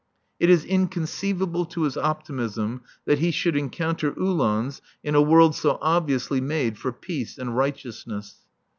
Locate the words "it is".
0.39-0.65